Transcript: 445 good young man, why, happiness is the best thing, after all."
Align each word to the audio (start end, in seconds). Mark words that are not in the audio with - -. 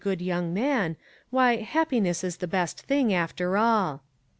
445 0.01 0.17
good 0.17 0.25
young 0.25 0.51
man, 0.51 0.97
why, 1.29 1.57
happiness 1.57 2.23
is 2.23 2.37
the 2.37 2.47
best 2.47 2.79
thing, 2.81 3.13
after 3.13 3.55
all." 3.55 4.01